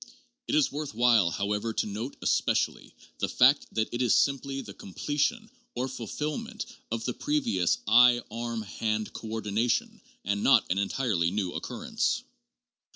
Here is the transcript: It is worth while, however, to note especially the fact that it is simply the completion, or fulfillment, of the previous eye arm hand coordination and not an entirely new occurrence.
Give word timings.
It 0.47 0.55
is 0.55 0.71
worth 0.71 0.95
while, 0.95 1.29
however, 1.29 1.73
to 1.73 1.85
note 1.85 2.15
especially 2.23 2.95
the 3.19 3.29
fact 3.29 3.67
that 3.73 3.87
it 3.93 4.01
is 4.01 4.15
simply 4.15 4.59
the 4.61 4.73
completion, 4.73 5.51
or 5.75 5.87
fulfillment, 5.87 6.65
of 6.89 7.05
the 7.05 7.13
previous 7.13 7.77
eye 7.87 8.23
arm 8.31 8.63
hand 8.63 9.13
coordination 9.13 10.01
and 10.25 10.41
not 10.41 10.65
an 10.71 10.79
entirely 10.79 11.29
new 11.29 11.53
occurrence. 11.53 12.23